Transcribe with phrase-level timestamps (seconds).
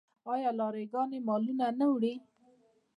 [0.33, 2.13] آیا لاری ګانې مالونه نه وړي؟